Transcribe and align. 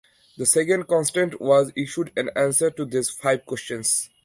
The 0.35 0.47
second 0.47 0.87
contestant 0.87 1.39
was 1.39 1.71
issued 1.75 2.11
an 2.17 2.31
answer 2.35 2.71
to 2.71 2.85
these 2.85 3.11
five 3.11 3.45
questions. 3.45 4.09